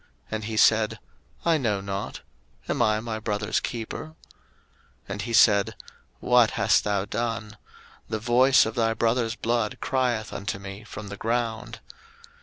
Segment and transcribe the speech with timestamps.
[0.31, 0.97] And he said,
[1.45, 2.21] I know not:
[2.67, 4.15] Am I my brother's keeper?
[5.03, 5.75] 01:004:010 And he said,
[6.19, 7.55] What hast thou done?
[8.09, 11.81] the voice of thy brother's blood crieth unto me from the ground.